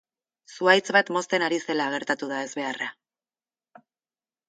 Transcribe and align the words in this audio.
Zuhaitz 0.55 0.93
bat 0.97 1.11
mozten 1.17 1.45
ari 1.49 1.61
zela 1.67 1.89
gertatu 1.97 2.33
da 2.35 2.43
ezbeharra. 2.49 2.91